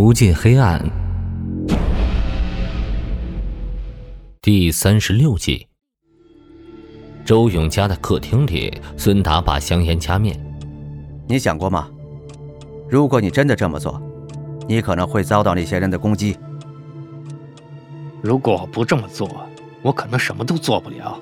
[0.00, 0.80] 无尽黑暗，
[4.40, 5.66] 第三十六集。
[7.24, 10.38] 周勇家的客厅里，孙达把香烟掐灭。
[11.26, 11.90] 你想过吗？
[12.88, 14.00] 如果你真的这么做，
[14.68, 16.38] 你可能会遭到那些人的攻击。
[18.22, 19.28] 如果不这么做，
[19.82, 21.20] 我可能什么都做不了。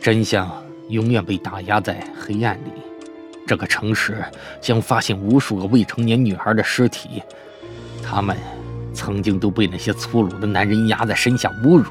[0.00, 0.48] 真相
[0.90, 2.70] 永远被打压在黑暗里。
[3.48, 4.24] 这个城市
[4.60, 7.20] 将发现无数个未成年女孩的尸体，
[8.04, 8.36] 他们
[8.92, 11.84] 曾经都被那些粗鲁的男人压在身下侮辱。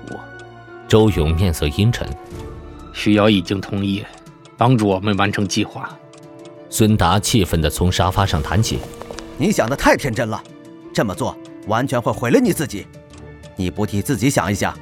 [0.87, 2.07] 周勇面色阴沉。
[2.93, 4.05] 徐瑶已经同意
[4.55, 5.89] 帮助我们完成计划。
[6.69, 8.79] 孙达气愤地从沙发上弹起
[9.37, 10.41] ：“你想的太天真了，
[10.93, 11.35] 这么做
[11.67, 12.87] 完全会毁了你自己。
[13.55, 14.73] 你不替自己想一想，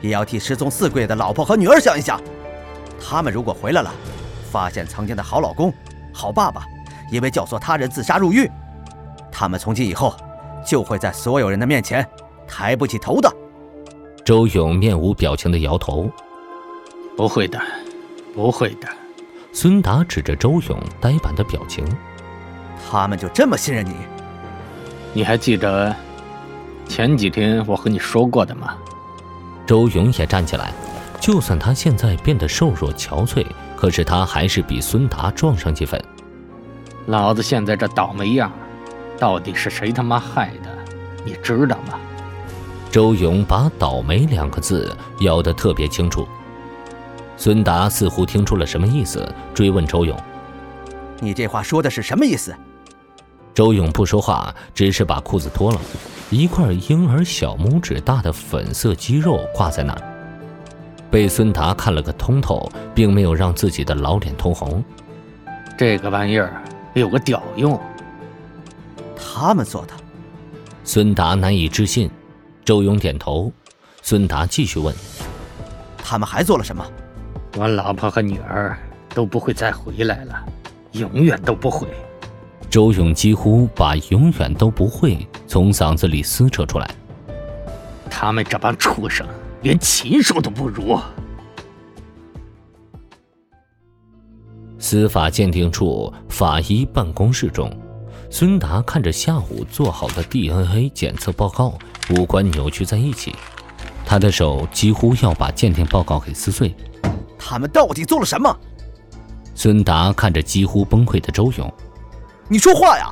[0.00, 2.20] 也要替失踪四个月的老婆和女儿想一想。
[3.00, 3.92] 他们如果回来了，
[4.50, 5.72] 发现曾经的好老公。”
[6.14, 6.64] 好爸爸，
[7.12, 8.50] 因为教唆他人自杀入狱，
[9.30, 10.16] 他们从今以后
[10.66, 12.06] 就会在所有人的面前
[12.46, 13.32] 抬不起头的。
[14.24, 16.10] 周勇面无表情的摇头
[17.16, 17.60] ：“不会的，
[18.34, 18.88] 不会的。”
[19.54, 21.84] 孙达指着周勇呆板的表情
[22.90, 23.94] ：“他们就这么信任你？
[25.14, 25.94] 你还记得
[26.88, 28.76] 前几天我和你说过的吗？”
[29.64, 30.72] 周勇也站起来，
[31.20, 33.46] 就算他现在变得瘦弱憔悴。
[33.76, 36.02] 可是他还是比孙达壮上几分。
[37.08, 38.50] 老子现在这倒霉样，
[39.18, 40.70] 到底是谁他妈害的？
[41.24, 41.98] 你知道吗？
[42.90, 46.26] 周勇把“倒霉”两个字咬得特别清楚。
[47.36, 50.16] 孙达似乎听出了什么意思，追问周勇
[51.20, 52.54] ：“你这话说的是什么意思？”
[53.52, 55.80] 周勇不说话，只是把裤子脱了，
[56.30, 60.02] 一块婴儿小拇指大的粉色肌肉挂在那儿。
[61.10, 64.82] 被孙达看了个通透，并没有让自己的老脸通红。
[65.76, 66.62] 这个玩意儿
[66.94, 67.78] 有个屌用！
[69.16, 69.94] 他们做的。
[70.84, 72.10] 孙达难以置信。
[72.64, 73.52] 周勇点头。
[74.02, 74.94] 孙达继续问
[75.98, 76.84] ：“他们还做了什么？”
[77.58, 78.78] 我老婆和女儿
[79.14, 80.44] 都不会再回来了，
[80.92, 81.88] 永远都不会。
[82.68, 86.88] 周勇几乎把“永远都不会”从嗓子里撕扯出来。
[88.10, 89.26] 他们这帮畜生！
[89.62, 90.98] 连禽兽都不如。
[94.78, 97.68] 司法鉴定处法医办公室中，
[98.28, 101.78] 孙达看着下午做好的 DNA 检测报告，
[102.10, 103.34] 五官扭曲在一起，
[104.04, 106.74] 他的手几乎要把鉴定报告给撕碎。
[107.38, 108.54] 他们到底做了什么？
[109.54, 111.72] 孙达看着几乎崩溃的周勇
[112.48, 113.10] ：“你说话呀！”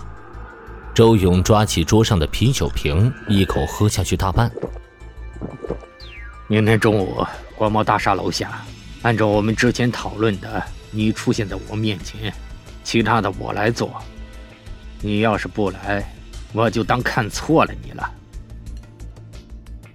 [0.95, 4.51] 周勇抓起桌上的啤酒瓶，一口喝下去大半。
[6.49, 7.25] 明天中午，
[7.57, 8.63] 国贸大厦楼下，
[9.03, 12.33] 按照我们之前讨论的，你出现在我面前，
[12.83, 13.91] 其他的我来做。
[15.05, 16.03] 你要是不来，
[16.55, 18.11] 我就当看错了你了。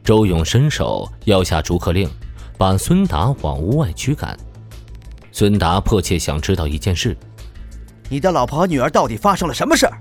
[0.03, 2.07] 周勇伸手要下逐客令，
[2.59, 4.37] 把孙达往屋外驱赶。
[5.31, 7.17] 孙达迫切想知道一件事：
[8.07, 9.97] 你的老婆和女儿到底发生了什么事儿？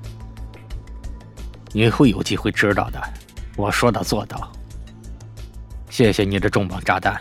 [1.72, 3.02] 你会有机会知道的。
[3.56, 4.52] 我说到做到。
[5.88, 7.18] 谢谢你的重磅炸弹，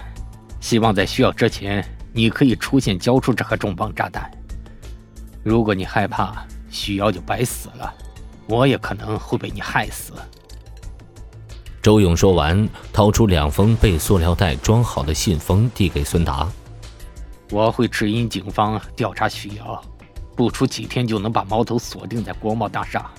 [0.60, 1.82] 希望在需要之前，
[2.12, 4.30] 你可以出现交出这颗重磅炸弹。
[5.42, 6.46] 如果你害怕，
[6.78, 7.94] 许瑶就白死了，
[8.48, 10.14] 我也可能会被你害死。
[11.82, 16.48] 周勇说完，掏出两封被塑料袋装好的信封，递给孙达。
[17.52, 19.82] 我会指引警方调查徐瑶，
[20.36, 23.10] 不出几天就能把矛头锁定在国贸大厦。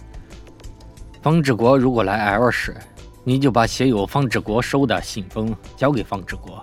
[1.21, 2.77] 方志国如果来 L 市。
[3.25, 6.63] 你就把写有方志国收的信封交给方志国，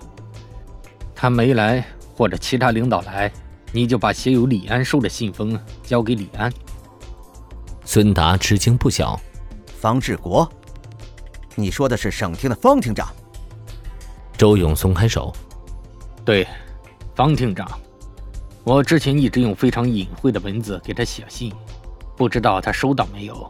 [1.14, 1.86] 他没来
[2.16, 3.32] 或者其他领导来，
[3.72, 6.52] 你就把写有李安收的信封交给李安。
[7.86, 9.18] 孙达吃惊不小，
[9.80, 10.52] 方志国，
[11.56, 13.08] 你说的是省厅的方厅长？
[14.38, 15.34] 周勇松开手，
[16.26, 16.46] 对，
[17.16, 17.66] 方厅长，
[18.66, 21.54] 我之前一直用非常隐晦的文字给他写信，
[22.18, 23.50] 不知道他收到没有。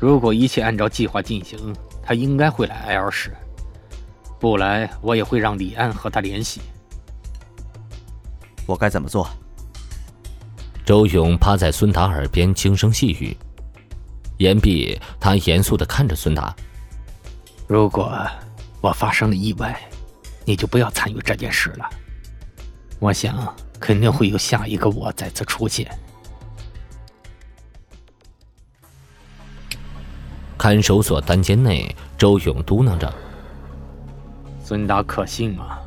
[0.00, 1.74] 如果一切按照计划进行。
[2.04, 3.32] 他应该会来 L 市，
[4.40, 6.60] 不来我也会让李安和他联系。
[8.66, 9.30] 我该怎么做？
[10.84, 13.36] 周勇趴在孙达耳边轻声细语，
[14.38, 16.52] 言毕，他严肃的看着孙达
[17.68, 18.12] ：“如果
[18.80, 19.80] 我发生了意外，
[20.44, 21.88] 你就不要参与这件事了。
[22.98, 25.88] 我想肯定会有下一个我再次出现。”
[30.58, 33.12] 看守所单间内，周勇嘟囔着
[34.64, 35.78] ：“孙达可信吗？”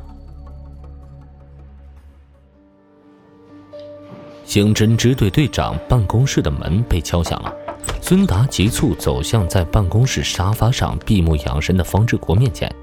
[4.56, 7.52] 刑侦支队队长办公室的门被敲响了，
[8.00, 12.74] 孙达急促走向在办公室沙发上闭目养神的方志国面前。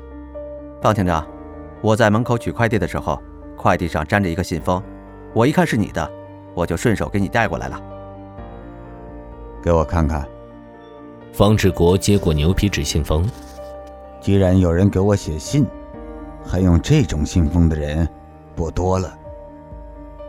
[0.83, 1.25] 方厅长，
[1.81, 3.19] 我在门口取快递的时候，
[3.57, 4.83] 快递上粘着一个信封，
[5.33, 6.07] 我一看是你的，
[6.53, 7.81] 我就顺手给你带过来了。
[9.63, 10.23] 给我看看。
[11.31, 13.27] 方志国接过牛皮纸信封。
[14.21, 15.65] 既然有人给我写信，
[16.45, 18.07] 还用这种信封的人
[18.55, 19.11] 不多了。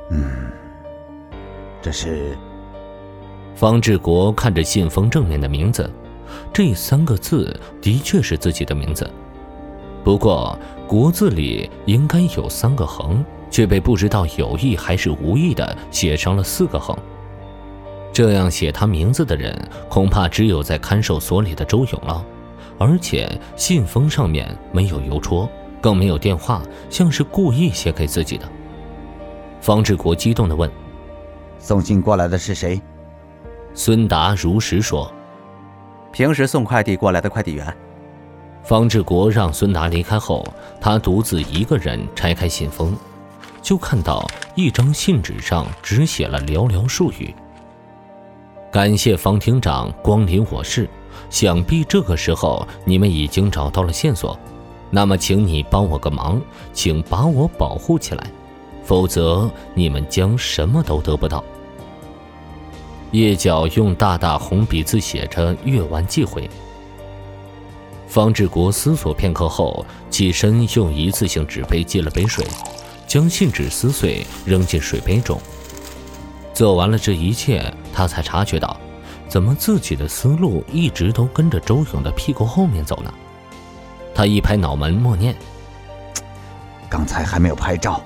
[0.08, 0.50] 嗯，
[1.84, 2.34] 这是。
[3.54, 5.88] 方志国看着信封正面的名字，
[6.50, 9.08] 这三个字的确是自己的名字，
[10.02, 10.58] 不过
[10.88, 16.96] “国”字里应该有三个横，却被不知道有意还是无意的写上了四个横。
[18.14, 19.54] 这样写他名字的人，
[19.90, 22.24] 恐怕只有在看守所里的周勇了。
[22.78, 25.46] 而且信封上面没有邮戳，
[25.82, 28.48] 更没有电话，像是故意写给自己的。
[29.60, 30.68] 方志国激动地问
[31.64, 32.78] ：“送信过来的是谁？”
[33.72, 35.10] 孙达如实说
[36.12, 37.74] ：“平时送快递过来的快递员。”
[38.62, 40.46] 方志国让孙达离开后，
[40.78, 42.94] 他独自一个人拆开信封，
[43.62, 47.34] 就看到一张信纸上只写了寥寥数语
[48.70, 50.86] ：“感谢方厅长光临我市。”
[51.30, 54.38] 想必这个时候你们已经找到了线索，
[54.90, 56.40] 那么请你帮我个忙，
[56.72, 58.26] 请把我保护起来，
[58.84, 61.42] 否则你们将什么都得不到。
[63.14, 66.50] 叶角用大大红笔字写着“月完即回”。
[68.10, 72.44] 方志国思索片刻后，起身用一次性纸杯接了杯水，
[73.06, 75.40] 将信纸撕碎扔进水杯中。
[76.52, 78.76] 做完了这一切，他才察觉到。
[79.28, 83.14] 怎么自己的思路一直都跟着周勇的屁股后面走呢？
[84.12, 85.36] 他一拍脑门，默念
[86.90, 88.02] ：“刚才还没有拍照。”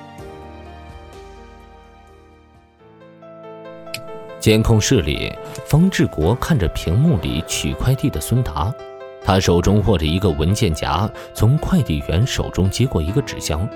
[4.49, 5.31] 监控室里，
[5.67, 8.75] 方志国看着屏幕里取快递的孙达，
[9.21, 13.69] 他手中握着一个文件夹，从快递员手中接过一个纸箱，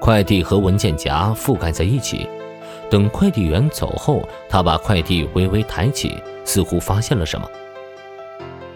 [0.00, 2.26] 快递和文件夹覆盖在一起。
[2.90, 6.16] 等快递员走后，他把快递微微抬起，
[6.46, 7.46] 似乎发现了什么。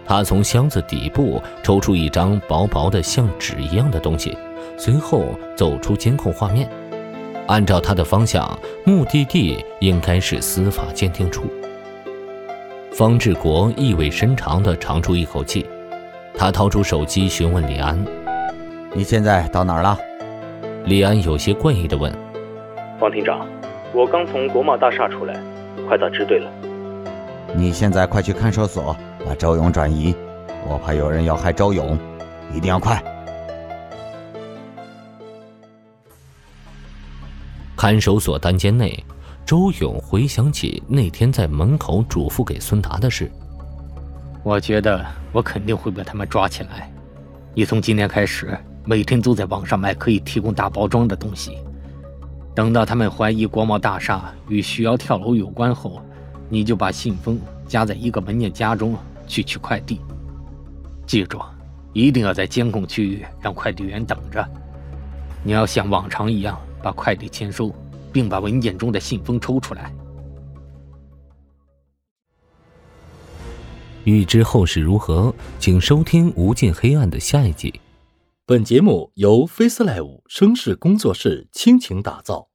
[0.04, 4.36] 他从箱子底部抽出一张薄薄的像纸一样的东西，
[4.76, 5.24] 随后
[5.56, 6.68] 走出监控画面。
[7.48, 11.44] 按照他的方向，目的地应该是司法鉴定处。
[12.92, 15.66] 方志国意味深长地长出一口气，
[16.36, 18.02] 他掏出手机询问李安
[18.94, 19.98] ：“你现在到哪儿了？”
[20.86, 22.12] 李安有些怪异地问
[22.98, 23.46] ：“方厅长。”
[23.94, 25.40] 我刚从国贸大厦出来，
[25.86, 26.50] 快到支队了。
[27.54, 28.94] 你现在快去看守所
[29.24, 30.14] 把周勇转移，
[30.68, 31.96] 我怕有人要害周勇，
[32.52, 33.02] 一定要快。
[37.86, 38.98] 看守所单间内，
[39.44, 43.30] 周勇回想起那天在门口嘱咐给孙达的事。
[44.42, 46.92] 我觉得我肯定会被他们抓起来。
[47.54, 51.58] 你从今天开始，每天都在网上买可以提供大包装的东西。
[52.56, 56.02] 等到他们怀疑国贸大厦与徐瑶跳楼有关后，
[56.48, 58.96] 你就把信封夹在一个文件夹中
[59.28, 60.00] 去取快递。
[61.06, 61.40] 记住，
[61.92, 64.44] 一定要在监控区域让快递员等着。
[65.44, 67.74] 你要像往常一样把快递签收，
[68.12, 69.92] 并把文件中的信封抽出来。
[74.04, 77.80] 欲知后事如何，请收听《无尽黑暗》的下一集。
[78.44, 82.50] 本节目由 FaceLive 声势工作室倾情打造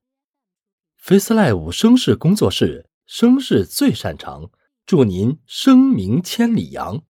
[1.04, 4.50] ，FaceLive 声势工作室声势最擅长，
[4.86, 7.04] 祝您声名千里扬。